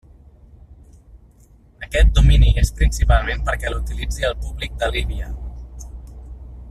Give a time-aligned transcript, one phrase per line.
[1.87, 5.31] Aquest domini és principalment perquè l'utilitzi el públic de Líbia.